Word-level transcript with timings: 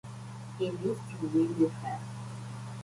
He 0.57 0.67
needs 0.69 0.99
to 1.11 1.27
win 1.31 1.55
this 1.59 1.71
round. 1.83 2.01